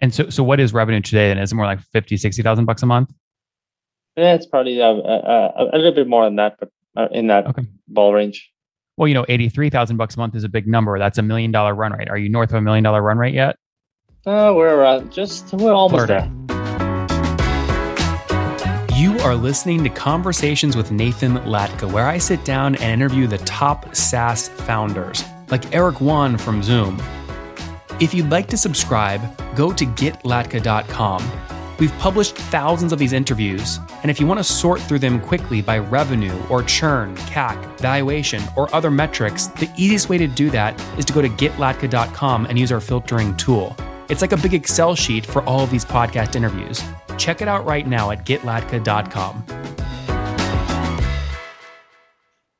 [0.00, 1.30] And so, so what is revenue today?
[1.30, 3.12] And is it more like 50, 60,000 bucks a month?
[4.16, 7.46] Yeah, it's probably uh, uh, a little bit more than that, but uh, in that
[7.46, 7.62] okay.
[7.86, 8.50] ball range.
[8.96, 10.98] Well, you know, 83,000 bucks a month is a big number.
[10.98, 12.08] That's a million dollar run rate.
[12.08, 13.56] Are you north of a million dollar run rate yet?
[14.26, 16.28] Uh, we're uh, just, we're almost Florida.
[16.28, 16.38] there.
[18.98, 23.38] You are listening to Conversations with Nathan Latka, where I sit down and interview the
[23.38, 27.00] top SaaS founders, like Eric Yuan from Zoom.
[28.00, 29.20] If you'd like to subscribe,
[29.56, 31.30] go to getlatka.com.
[31.80, 35.62] We've published thousands of these interviews, and if you want to sort through them quickly
[35.62, 40.80] by revenue or churn, CAC, valuation, or other metrics, the easiest way to do that
[40.96, 43.76] is to go to getlatka.com and use our filtering tool.
[44.08, 46.82] It's like a big Excel sheet for all of these podcast interviews.
[47.16, 49.44] Check it out right now at getlatka.com.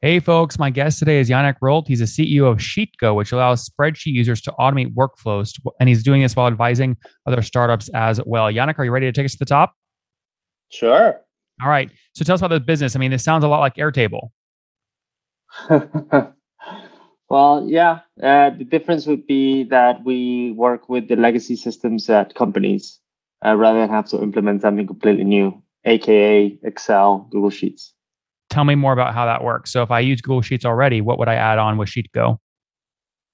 [0.01, 1.89] Hey, folks, my guest today is Yannick Rolt.
[1.89, 5.59] He's a CEO of SheetGo, which allows spreadsheet users to automate workflows.
[5.81, 8.45] And he's doing this while advising other startups as well.
[8.45, 9.75] Yannick, are you ready to take us to the top?
[10.69, 11.21] Sure.
[11.61, 11.91] All right.
[12.15, 12.95] So tell us about the business.
[12.95, 14.29] I mean, this sounds a lot like Airtable.
[17.29, 17.99] well, yeah.
[18.23, 23.01] Uh, the difference would be that we work with the legacy systems at companies
[23.45, 27.95] uh, rather than have to implement something completely new, aka Excel, Google Sheets.
[28.51, 29.71] Tell me more about how that works.
[29.71, 32.39] So if I use Google Sheets already, what would I add on with SheetGo?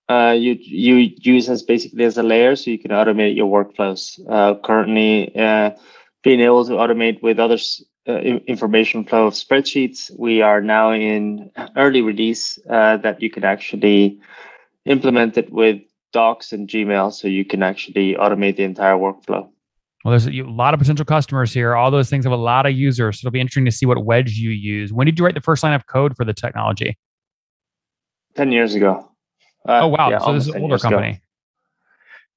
[0.08, 4.20] Uh, you you use as basically as a layer, so you can automate your workflows.
[4.28, 5.70] Uh, currently, uh,
[6.22, 11.50] being able to automate with others uh, information flow of spreadsheets, we are now in
[11.76, 14.20] early release uh, that you can actually
[14.84, 15.80] implement it with
[16.12, 19.48] Docs and Gmail, so you can actually automate the entire workflow.
[20.04, 21.74] Well, there's a, lot of potential customers here.
[21.74, 23.20] All those things have a lot of users.
[23.20, 24.92] So it'll be interesting to see what wedge you use.
[24.92, 26.98] When did you write the first line of code for the technology?
[28.36, 29.10] 10 years ago.
[29.66, 30.10] Uh, oh, wow.
[30.10, 31.08] Yeah, so this is an older company.
[31.08, 31.18] Ago.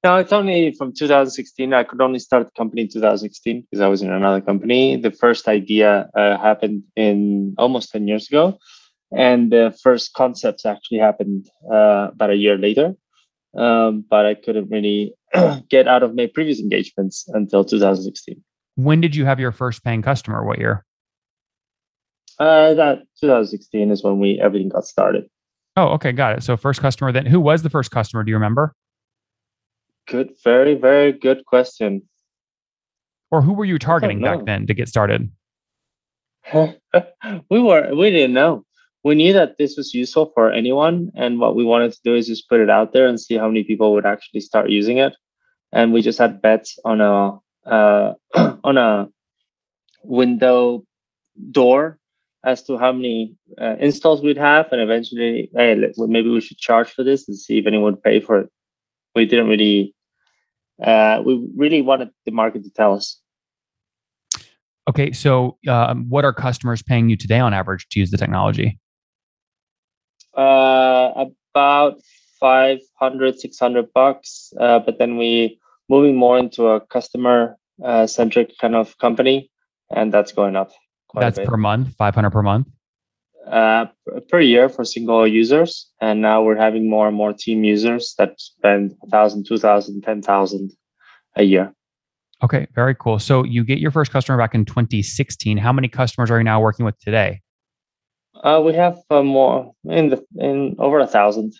[0.04, 1.74] No, it's only from 2016.
[1.74, 4.96] I could only start the company in 2016 because I was in another company.
[4.96, 8.58] The first idea uh, happened in almost 10 years ago.
[9.14, 12.94] And the first concepts actually happened uh, about a year later.
[13.56, 15.14] Um, but I couldn't really
[15.68, 18.42] get out of my previous engagements until 2016.
[18.76, 20.44] When did you have your first paying customer?
[20.44, 20.84] What year?
[22.38, 25.24] Uh, that 2016 is when we everything got started.
[25.76, 26.42] Oh, okay, got it.
[26.42, 27.12] So first customer.
[27.12, 28.22] Then who was the first customer?
[28.22, 28.74] Do you remember?
[30.06, 32.02] Good, very, very good question.
[33.30, 35.30] Or who were you targeting back then to get started?
[36.54, 38.64] we were we didn't know
[39.04, 41.10] we knew that this was useful for anyone.
[41.14, 43.48] And what we wanted to do is just put it out there and see how
[43.48, 45.14] many people would actually start using it.
[45.72, 48.14] And we just had bets on a uh,
[48.64, 49.08] on a
[50.02, 50.84] window
[51.50, 51.98] door
[52.44, 56.88] as to how many uh, installs we'd have, and eventually, hey, maybe we should charge
[56.90, 58.50] for this and see if anyone would pay for it.
[59.14, 59.94] We didn't really.
[60.82, 63.20] Uh, we really wanted the market to tell us.
[64.88, 68.78] Okay, so um, what are customers paying you today on average to use the technology?
[70.38, 72.00] Uh, about
[72.40, 74.52] 500, 600 bucks.
[74.58, 79.50] Uh, but then we moving more into a customer uh, centric kind of company,
[79.90, 80.70] and that's going up.
[81.14, 82.68] that's per month, 500 per month.
[83.46, 83.86] Uh,
[84.28, 88.38] per year for single users, and now we're having more and more team users that
[88.38, 90.70] spend a thousand, two thousand, ten thousand
[91.34, 91.72] a year.
[92.44, 93.18] Okay, very cool.
[93.18, 95.56] So you get your first customer back in 2016.
[95.56, 97.40] How many customers are you now working with today?
[98.42, 101.54] Uh, we have uh, more in the in over a thousand.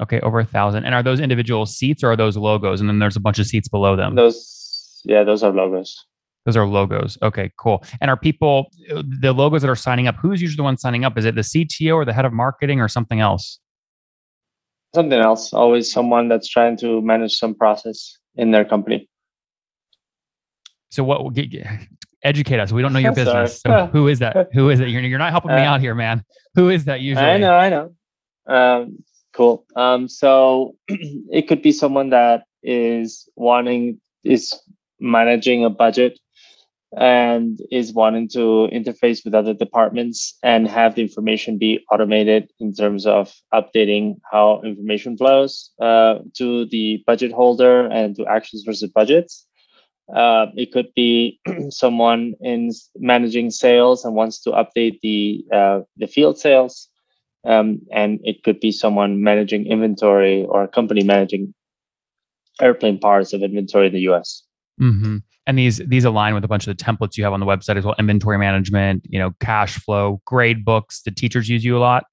[0.00, 0.84] Okay, over a thousand.
[0.84, 2.80] And are those individual seats or are those logos?
[2.80, 4.14] And then there's a bunch of seats below them.
[4.14, 6.04] Those, yeah, those are logos.
[6.44, 7.16] Those are logos.
[7.22, 7.82] Okay, cool.
[8.00, 10.16] And are people the logos that are signing up?
[10.16, 11.16] Who's usually the one signing up?
[11.16, 13.58] Is it the CTO or the head of marketing or something else?
[14.94, 15.52] Something else.
[15.52, 19.08] Always someone that's trying to manage some process in their company.
[20.90, 21.34] So what
[22.22, 22.72] educate us.
[22.72, 23.60] We don't know your business.
[23.60, 24.48] So who is that?
[24.52, 24.88] Who is it?
[24.88, 26.24] You're, you're not helping me uh, out here, man.
[26.54, 27.26] Who is that usually?
[27.26, 27.94] I know, I know.
[28.46, 29.64] Um, cool.
[29.76, 34.54] Um, so it could be someone that is wanting is
[34.98, 36.18] managing a budget
[36.96, 42.72] and is wanting to interface with other departments and have the information be automated in
[42.72, 48.90] terms of updating how information flows uh, to the budget holder and to actions versus
[48.90, 49.45] budgets
[50.14, 56.06] uh, it could be someone in managing sales and wants to update the uh, the
[56.06, 56.88] field sales,
[57.44, 61.52] um, and it could be someone managing inventory or a company managing
[62.60, 64.42] airplane parts of inventory in the U.S.
[64.80, 65.18] Mm-hmm.
[65.48, 67.76] And these these align with a bunch of the templates you have on the website
[67.76, 71.02] as well: inventory management, you know, cash flow, grade books.
[71.02, 72.04] The teachers use you a lot.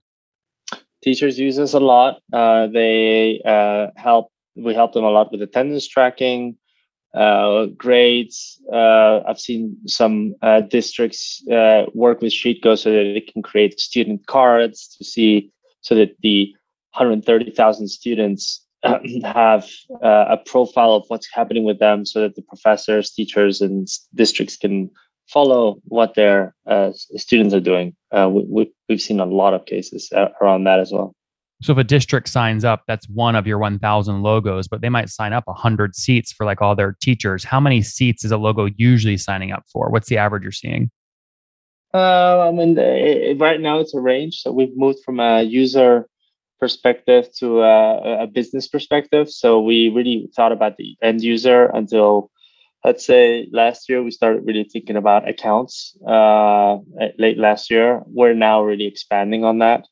[1.04, 2.22] Teachers use us a lot.
[2.31, 4.30] Uh, they uh, help.
[4.56, 6.57] We help them a lot with attendance tracking
[7.13, 8.62] uh, grades.
[8.71, 13.80] Uh, I've seen some uh, districts uh, work with SheetGo so that they can create
[13.80, 15.51] student cards to see
[15.81, 16.54] so that the
[16.94, 18.65] 130,000 students
[19.24, 19.69] have
[20.04, 24.57] uh, a profile of what's happening with them so that the professors, teachers, and districts
[24.57, 24.89] can
[25.27, 27.95] follow what their uh, students are doing.
[28.12, 30.12] we, we've seen a lot of cases
[30.42, 31.15] around that as well.
[31.63, 35.10] So if a district signs up, that's one of your 1,000 logos, but they might
[35.10, 37.45] sign up 100 seats for like all their teachers.
[37.45, 39.89] How many seats is a logo usually signing up for?
[39.89, 40.92] What's the average you're seeing?
[41.94, 44.42] Uh, I mean, it, right now it's a range.
[44.42, 46.06] So we've moved from a user
[46.60, 49.30] perspective to a, a business perspective.
[49.30, 52.30] So we really thought about the end user until
[52.83, 56.77] let's say last year we started really thinking about accounts uh,
[57.18, 59.86] late last year we're now really expanding on that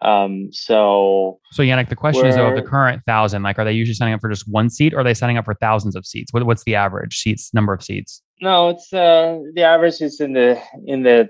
[0.00, 3.72] um, so, so Yannick, the question is though, of the current thousand, like, are they
[3.72, 6.06] usually signing up for just one seat, or are they signing up for thousands of
[6.06, 6.32] seats?
[6.32, 8.22] What, what's the average seats number of seats?
[8.40, 11.28] No, it's uh, the average is in the in the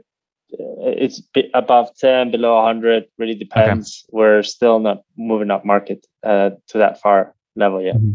[0.52, 1.22] uh, it's
[1.54, 3.04] above ten, below 100.
[3.16, 4.04] Really depends.
[4.04, 4.18] Okay.
[4.18, 7.96] We're still not moving up market uh, to that far level yet.
[7.96, 8.12] Mm-hmm.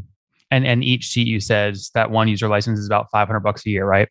[0.52, 3.72] And and each seat you said that one user license is about 500 bucks a
[3.72, 4.08] year, right?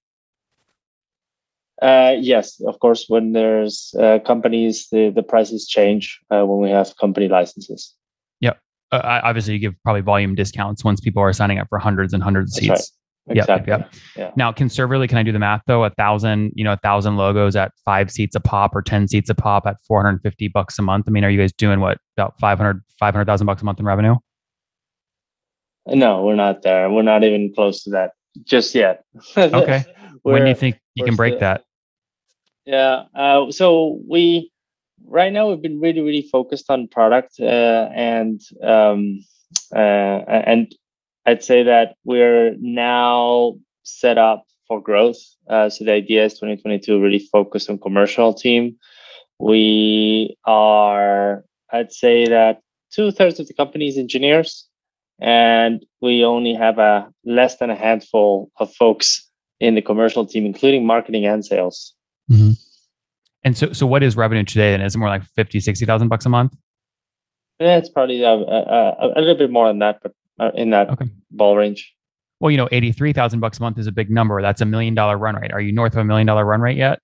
[1.82, 3.06] Uh, yes, of course.
[3.08, 7.93] When there's uh, companies, the, the prices change uh, when we have company licenses.
[8.40, 8.58] Yep.
[8.93, 12.23] Uh, obviously, you give probably volume discounts once people are signing up for hundreds and
[12.23, 12.70] hundreds of seats.
[12.70, 12.82] Right.
[13.29, 13.70] Exactly.
[13.70, 13.94] Yep, yep.
[14.17, 14.31] Yeah.
[14.37, 15.84] Now, conservatively, can I do the math though?
[15.84, 19.31] A thousand, you know, a thousand logos at five seats a pop or 10 seats
[19.31, 21.05] a pop at 450 bucks a month.
[21.08, 24.17] I mean, are you guys doing what about 500, 500,000 bucks a month in revenue?
[25.87, 26.90] No, we're not there.
[26.90, 28.12] We're not even close to that
[28.44, 29.05] just yet.
[29.37, 29.84] okay.
[30.23, 31.64] when do you think you can break still, that?
[32.64, 33.04] Yeah.
[33.14, 34.50] Uh, so we
[35.06, 39.24] right now we've been really really focused on product uh, and um,
[39.74, 40.74] uh, and
[41.26, 45.18] I'd say that we're now set up for growth.
[45.48, 48.76] Uh, so the idea is 2022 really focus on commercial team.
[49.38, 52.60] We are I'd say that
[52.92, 54.68] two thirds of the company is engineers,
[55.20, 59.28] and we only have a less than a handful of folks
[59.58, 61.94] in the commercial team, including marketing and sales.
[62.30, 62.52] Mm-hmm.
[63.44, 64.74] And so, so what is revenue today?
[64.74, 66.54] And is it more like 50, 60,000 bucks a month?
[67.58, 70.90] Yeah, it's probably a, a, a, little bit more than that, but uh, in that
[70.90, 71.06] okay.
[71.30, 71.94] ball range.
[72.40, 74.42] Well, you know, 83,000 bucks a month is a big number.
[74.42, 75.52] That's a million dollar run rate.
[75.52, 76.98] Are you north of a million dollar run rate yet?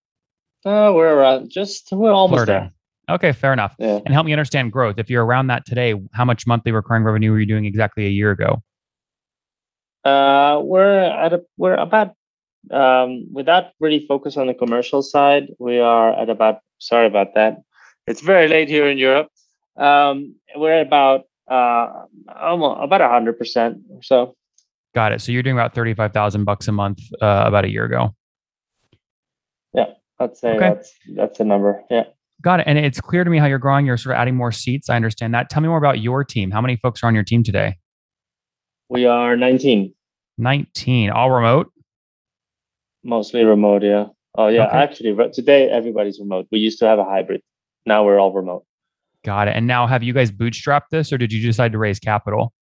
[0.64, 2.54] Uh, we're around just, we're almost Flirting.
[2.54, 3.14] there.
[3.14, 3.74] Okay, fair enough.
[3.78, 4.00] Yeah.
[4.04, 4.98] And help me understand growth.
[4.98, 8.10] If you're around that today, how much monthly recurring revenue were you doing exactly a
[8.10, 8.62] year ago?
[10.04, 12.14] Uh, we're at a, we're about
[12.70, 17.62] um, without really focus on the commercial side, we are at about, sorry about that.
[18.06, 19.28] It's very late here in Europe.
[19.76, 24.36] Um, we're at about, uh, almost about a hundred percent or so.
[24.94, 25.20] Got it.
[25.20, 28.14] So you're doing about 35,000 bucks a month, uh, about a year ago.
[29.74, 29.92] Yeah.
[30.18, 30.58] I'd say okay.
[30.58, 31.82] that's, that's the number.
[31.90, 32.04] Yeah.
[32.42, 32.66] Got it.
[32.66, 33.84] And it's clear to me how you're growing.
[33.84, 34.88] You're sort of adding more seats.
[34.88, 35.50] I understand that.
[35.50, 36.50] Tell me more about your team.
[36.50, 37.76] How many folks are on your team today?
[38.88, 39.92] We are 19.
[40.38, 41.70] 19, all remote?
[43.08, 44.08] Mostly remote, yeah.
[44.36, 44.76] Oh yeah, okay.
[44.76, 46.46] actually today everybody's remote.
[46.52, 47.40] We used to have a hybrid.
[47.86, 48.66] Now we're all remote.
[49.24, 49.56] Got it.
[49.56, 52.52] And now have you guys bootstrapped this or did you decide to raise capital?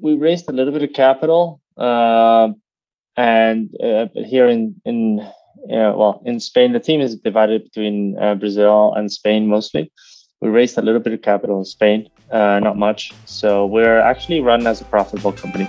[0.00, 1.60] We raised a little bit of capital.
[1.76, 2.48] Uh,
[3.16, 8.34] and uh, here in in uh, well in Spain, the team is divided between uh,
[8.34, 9.92] Brazil and Spain mostly.
[10.40, 13.12] We raised a little bit of capital in Spain, uh, not much.
[13.26, 15.68] So we're actually run as a profitable company.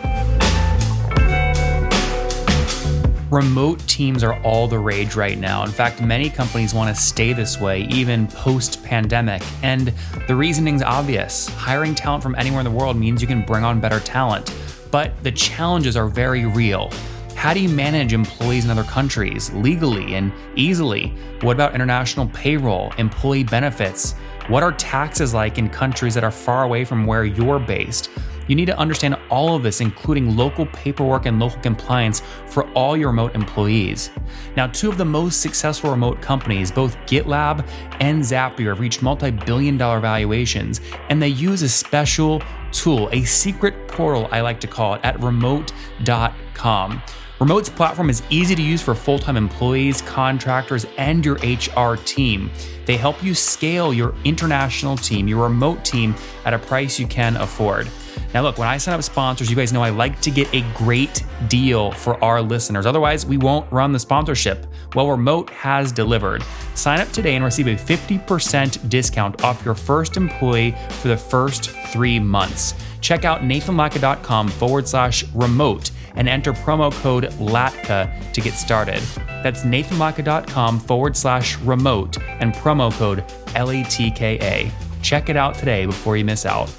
[3.33, 5.63] Remote teams are all the rage right now.
[5.63, 9.41] In fact, many companies want to stay this way, even post pandemic.
[9.63, 9.91] And
[10.27, 13.79] the reasoning's obvious hiring talent from anywhere in the world means you can bring on
[13.79, 14.55] better talent.
[14.91, 16.91] But the challenges are very real.
[17.33, 21.07] How do you manage employees in other countries legally and easily?
[21.41, 24.13] What about international payroll, employee benefits?
[24.47, 28.11] What are taxes like in countries that are far away from where you're based?
[28.47, 32.97] You need to understand all of this, including local paperwork and local compliance for all
[32.97, 34.09] your remote employees.
[34.55, 37.67] Now, two of the most successful remote companies, both GitLab
[37.99, 43.23] and Zapier, have reached multi billion dollar valuations, and they use a special tool, a
[43.23, 47.01] secret portal, I like to call it, at remote.com.
[47.39, 52.49] Remote's platform is easy to use for full time employees, contractors, and your HR team.
[52.85, 57.35] They help you scale your international team, your remote team, at a price you can
[57.37, 57.89] afford.
[58.33, 60.61] Now, look, when I sign up sponsors, you guys know I like to get a
[60.73, 62.85] great deal for our listeners.
[62.85, 64.65] Otherwise, we won't run the sponsorship.
[64.95, 66.43] Well, Remote has delivered.
[66.75, 71.69] Sign up today and receive a 50% discount off your first employee for the first
[71.91, 72.73] three months.
[73.01, 79.01] Check out nathanlatka.com forward slash remote and enter promo code LATKA to get started.
[79.43, 84.71] That's nathanlatka.com forward slash remote and promo code L A T K A.
[85.01, 86.73] Check it out today before you miss out.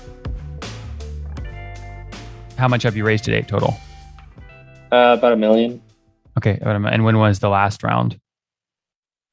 [2.56, 3.76] How much have you raised today total?
[4.92, 5.82] Uh, about a million.
[6.38, 6.58] Okay.
[6.62, 8.18] And when was the last round?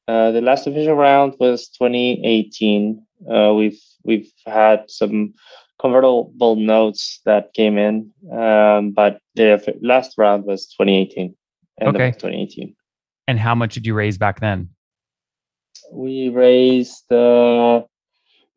[0.08, 3.04] Uh, the last official round was 2018.
[3.32, 5.34] Uh, we've we've had some
[5.80, 11.34] convertible notes that came in, um, but the last round was 2018.
[11.82, 12.10] okay.
[12.10, 12.74] 2018.
[13.28, 14.68] And how much did you raise back then?
[15.92, 17.82] We raised uh,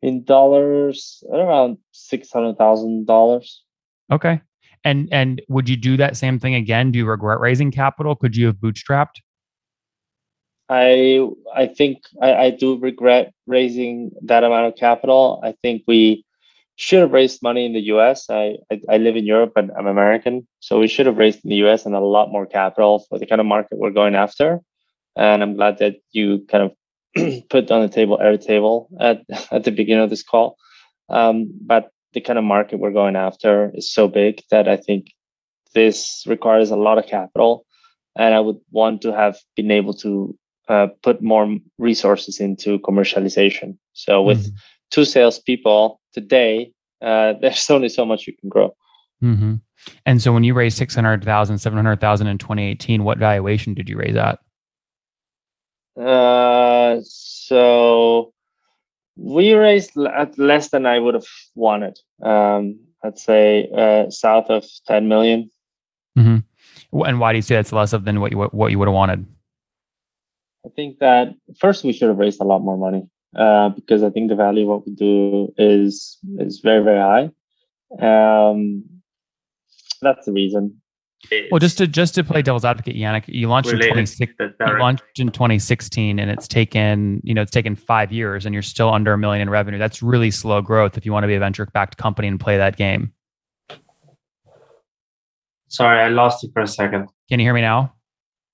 [0.02, 3.62] in dollars around six hundred thousand dollars.
[4.10, 4.40] Okay.
[4.86, 6.92] And and would you do that same thing again?
[6.92, 8.14] Do you regret raising capital?
[8.14, 9.16] Could you have bootstrapped?
[10.68, 15.40] I I think I, I do regret raising that amount of capital.
[15.42, 16.24] I think we
[16.76, 18.30] should have raised money in the US.
[18.30, 20.46] I, I, I live in Europe and I'm American.
[20.60, 23.26] So we should have raised in the US and a lot more capital for the
[23.26, 24.60] kind of market we're going after.
[25.16, 29.72] And I'm glad that you kind of put on the table Airtable at, at the
[29.72, 30.56] beginning of this call.
[31.08, 35.08] Um, but the kind of market we're going after is so big that I think
[35.74, 37.66] this requires a lot of capital.
[38.16, 40.34] And I would want to have been able to
[40.66, 43.76] uh, put more resources into commercialization.
[43.92, 44.56] So with mm-hmm.
[44.90, 48.74] two salespeople today, uh, there's only so much you can grow.
[49.22, 49.56] Mm-hmm.
[50.06, 54.38] And so when you raised 600,000, 700,000 in 2018, what valuation did you raise at?
[56.02, 58.32] Uh, so
[59.16, 61.98] we raised at less than I would have wanted.
[62.22, 65.50] Um, I'd say uh, south of 10 million.
[66.18, 67.02] Mm-hmm.
[67.02, 68.94] And why do you say that's less of than what you what you would have
[68.94, 69.26] wanted?
[70.64, 74.10] I think that first we should have raised a lot more money uh, because I
[74.10, 77.30] think the value of what we do is is very very high.
[78.00, 78.84] Um,
[80.00, 80.80] that's the reason.
[81.50, 84.36] Well, just to just to play devil's advocate, Yannick, you launched in 2016.
[84.38, 88.62] You launched in 2016, and it's taken you know it's taken five years, and you're
[88.62, 89.78] still under a million in revenue.
[89.78, 92.56] That's really slow growth if you want to be a venture backed company and play
[92.56, 93.12] that game.
[95.68, 97.08] Sorry, I lost you for a second.
[97.28, 97.92] Can you hear me now?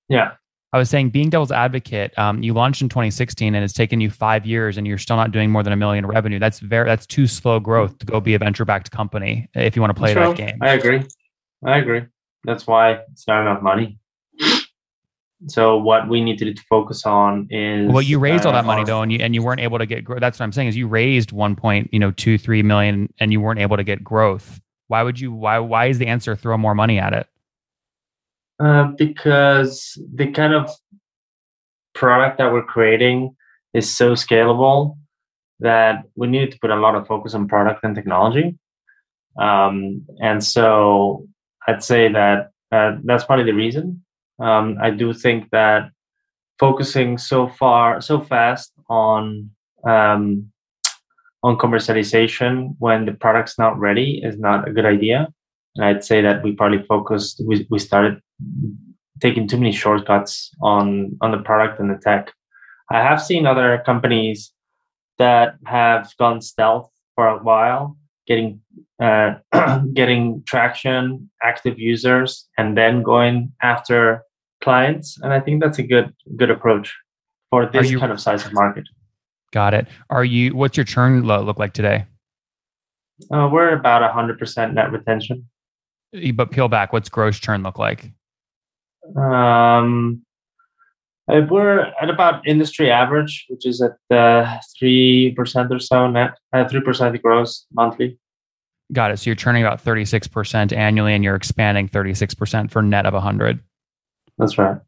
[0.09, 0.33] Yeah.
[0.75, 4.09] I was saying, being devil's advocate, um, you launched in 2016 and it's taken you
[4.09, 6.39] five years and you're still not doing more than a million revenue.
[6.39, 9.83] That's very, that's too slow growth to go be a venture backed company if you
[9.83, 10.57] want to play that game.
[10.63, 11.03] I agree.
[11.65, 12.03] I agree.
[12.45, 13.99] That's why it's not enough money.
[15.49, 18.85] So what we need to focus on is well, you raised uh, all that money
[18.85, 20.21] though, and you and you weren't able to get growth.
[20.21, 23.33] That's what I'm saying is you raised one point, you know, two three million, and
[23.33, 24.61] you weren't able to get growth.
[24.87, 25.33] Why would you?
[25.33, 27.27] Why why is the answer throw more money at it?
[28.61, 30.71] Uh, because the kind of
[31.95, 33.35] product that we're creating
[33.75, 34.97] is so scalable
[35.59, 38.57] that we need to put a lot of focus on product and technology.
[39.41, 41.27] Um, and so
[41.69, 44.05] I'd say that uh, that's probably the reason.
[44.39, 45.91] Um, I do think that
[46.59, 49.51] focusing so far, so fast on
[49.87, 50.53] um,
[51.43, 55.29] on commercialization when the product's not ready is not a good idea.
[55.77, 58.21] And I'd say that we probably focused, we, we started
[59.21, 62.33] taking too many shortcuts on, on the product and the tech.
[62.91, 64.53] I have seen other companies
[65.19, 67.97] that have gone stealth for a while,
[68.33, 68.61] getting
[69.03, 69.35] uh,
[69.95, 74.23] getting traction, active users, and then going after
[74.63, 75.19] clients.
[75.23, 76.95] And I think that's a good good approach
[77.51, 78.85] for this you, kind of size of market.
[79.53, 79.87] Got it.
[80.11, 80.55] Are you?
[80.55, 82.07] What's your churn look like today?
[83.31, 85.49] Uh, we're about hundred percent net retention.
[86.35, 88.11] But peel back, what's gross churn look like?
[89.17, 90.23] Um,
[91.31, 96.09] uh, we're at about industry average, which is at uh, three uh, percent or so
[96.09, 98.19] net, three uh, percent gross monthly.
[98.93, 99.19] Got it.
[99.19, 102.83] So you're churning about thirty six percent annually, and you're expanding thirty six percent for
[102.83, 103.61] net of hundred.
[104.39, 104.79] That's right.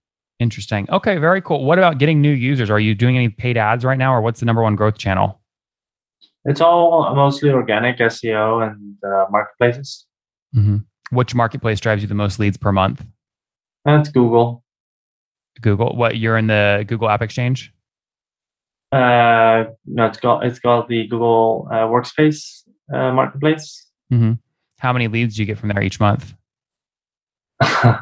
[0.41, 0.89] Interesting.
[0.91, 1.65] Okay, very cool.
[1.65, 2.69] What about getting new users?
[2.69, 5.41] Are you doing any paid ads right now, or what's the number one growth channel?
[6.45, 10.07] It's all mostly organic SEO and uh, marketplaces.
[10.55, 10.79] Mm-hmm.
[11.17, 13.05] Which marketplace drives you the most leads per month?
[13.85, 14.65] That's Google.
[15.61, 15.97] Google.
[15.97, 17.73] What you're in the Google App Exchange?
[18.93, 23.87] Uh, no, it's called it's called the Google uh, Workspace uh, Marketplace.
[24.15, 24.33] Mm-hmm.
[24.79, 26.35] How many leads do you get from there each month?
[27.61, 27.97] uh,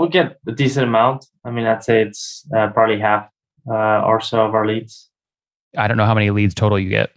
[0.00, 1.26] we get a decent amount.
[1.44, 3.28] I mean, I'd say it's uh, probably half
[3.70, 5.08] uh, or so of our leads.
[5.76, 7.10] I don't know how many leads total you get.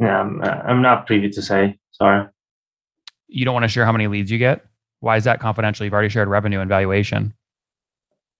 [0.00, 1.78] Yeah, I'm, uh, I'm not privy to say.
[1.92, 2.26] Sorry.
[3.26, 4.64] You don't want to share how many leads you get?
[5.00, 5.84] Why is that confidential?
[5.84, 7.34] You've already shared revenue and valuation.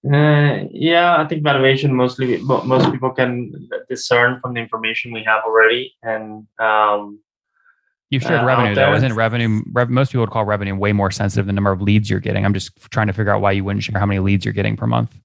[0.05, 5.43] Uh, yeah, I think valuation mostly most people can discern from the information we have
[5.45, 7.19] already, and um,
[8.11, 8.95] You shared uh, revenue though.
[8.95, 9.63] Isn't revenue?
[9.73, 12.21] Rev, most people would call revenue way more sensitive than the number of leads you're
[12.21, 12.45] getting.
[12.45, 14.77] I'm just trying to figure out why you wouldn't share how many leads you're getting
[14.77, 15.19] per month.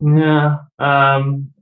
[0.00, 1.52] Yeah, um,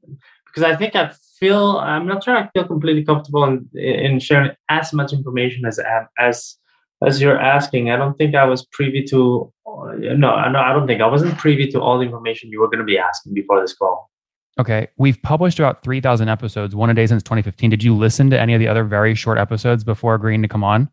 [0.46, 4.52] because I think I feel I'm not sure I feel completely comfortable in in sharing
[4.68, 5.80] as much information as
[6.18, 6.56] as
[7.04, 7.90] as you're asking.
[7.90, 9.52] I don't think I was privy to.
[9.66, 12.78] No, no, I don't think I wasn't privy to all the information you were going
[12.78, 14.09] to be asking before this call.
[14.60, 17.70] Okay, we've published about 3,000 episodes, one a day since 2015.
[17.70, 20.62] Did you listen to any of the other very short episodes before agreeing to come
[20.62, 20.90] on?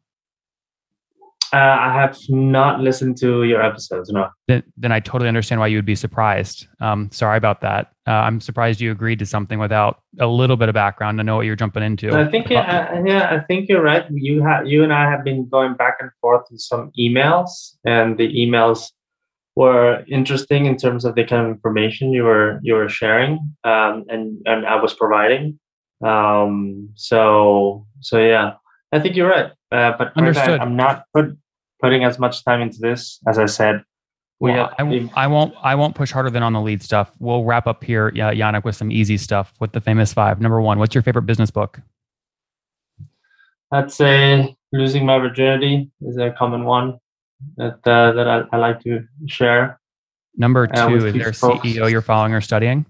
[1.51, 4.09] Uh, I have not listened to your episodes.
[4.09, 4.29] No.
[4.47, 6.65] Then, then I totally understand why you would be surprised.
[6.79, 7.91] Um, sorry about that.
[8.07, 11.36] Uh, I'm surprised you agreed to something without a little bit of background to know
[11.36, 12.13] what you're jumping into.
[12.13, 14.05] I think yeah, yeah, I think you're right.
[14.09, 18.17] You have you and I have been going back and forth in some emails, and
[18.17, 18.91] the emails
[19.58, 24.06] were interesting in terms of the kind of information you were you were sharing, um,
[24.08, 25.60] and and I was providing.
[26.06, 28.54] Um, so so yeah,
[28.92, 29.52] I think you're right.
[29.72, 30.60] Uh, but Understood.
[30.60, 31.36] I'm not put,
[31.82, 33.84] putting as much time into this as I said.
[34.40, 35.56] We well, have, I, I, won't.
[35.64, 37.10] I won't push harder than on the lead stuff.
[37.18, 40.40] We'll wrap up here, yeah, Yannick, with some easy stuff with the famous five.
[40.40, 41.82] Number one, what's your favorite business book?
[43.72, 47.00] I'd say "Losing My Virginity" is a common one
[47.58, 49.79] that uh, that I, I, like to share.
[50.36, 51.65] Number two, uh, is there a folks.
[51.65, 52.86] CEO you're following or studying?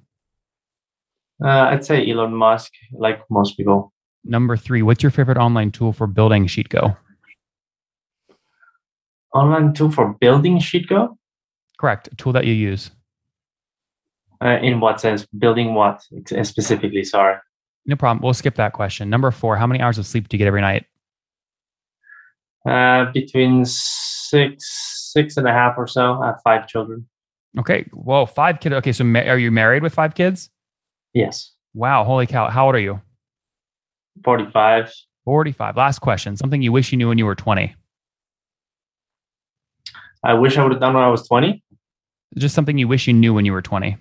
[1.43, 3.93] Uh, I'd say Elon Musk, like most people.
[4.23, 6.97] Number three, what's your favorite online tool for building SheetGo?
[9.33, 11.15] Online tool for building SheetGo?
[11.77, 12.09] Correct.
[12.11, 12.91] A tool that you use.
[14.43, 15.25] Uh, in what sense?
[15.37, 17.03] Building what specifically?
[17.03, 17.37] Sorry.
[17.85, 18.21] No problem.
[18.23, 19.09] We'll skip that question.
[19.09, 20.85] Number four, how many hours of sleep do you get every night?
[22.67, 26.21] Uh, between six, six and a half or so.
[26.21, 27.07] I have five children.
[27.57, 27.85] Okay.
[27.93, 28.75] Whoa, five kids.
[28.75, 28.91] Okay.
[28.91, 30.49] So ma- are you married with five kids?
[31.13, 31.53] Yes.
[31.73, 32.03] Wow.
[32.03, 32.49] Holy cow.
[32.49, 32.99] How old are you?
[34.25, 34.91] 45.
[35.23, 35.77] 45.
[35.77, 36.35] Last question.
[36.35, 37.73] Something you wish you knew when you were 20.
[40.23, 41.63] I wish I would have done when I was 20.
[42.37, 43.97] Just something you wish you knew when you were 20.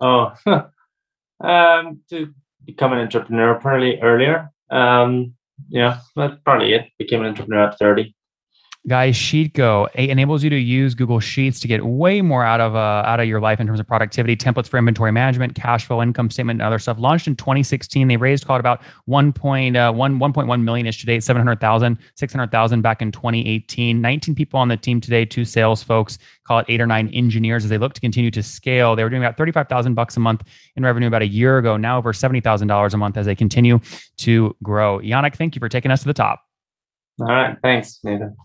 [0.00, 0.34] Oh,
[1.40, 4.50] um, to become an entrepreneur probably earlier.
[4.70, 5.34] Um,
[5.68, 6.90] yeah, that's probably it.
[6.98, 8.14] Became an entrepreneur at 30
[8.88, 13.02] guys sheetgo enables you to use google sheets to get way more out of uh,
[13.04, 14.34] out of your life in terms of productivity.
[14.34, 16.98] Templates for inventory management cash flow income statement and other stuff.
[16.98, 22.80] Launched in 2016 they raised called about 1.1 uh, 1.1 million ish today 700000 600000
[22.80, 26.80] back in 2018 19 people on the team today two sales folks call it eight
[26.80, 28.96] or nine engineers as they look to continue to scale.
[28.96, 30.42] They were doing about 35000 bucks a month
[30.76, 31.76] in revenue about a year ago.
[31.76, 33.78] Now over $70000 a month as they continue
[34.18, 35.00] to grow.
[35.00, 36.42] Yannick thank you for taking us to the top.
[37.20, 38.36] All right thanks nathan